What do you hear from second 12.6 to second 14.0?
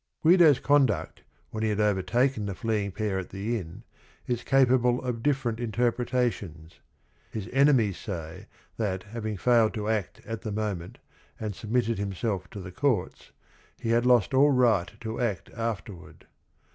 the courts, he